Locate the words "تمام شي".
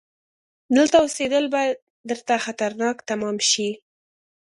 3.09-3.69